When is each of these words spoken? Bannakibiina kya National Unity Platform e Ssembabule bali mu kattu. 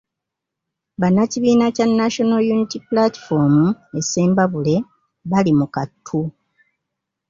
Bannakibiina 1.01 1.65
kya 1.75 1.85
National 1.99 2.41
Unity 2.53 2.77
Platform 2.89 3.55
e 3.97 4.01
Ssembabule 4.03 4.75
bali 5.31 5.51
mu 5.59 5.65
kattu. 5.75 6.21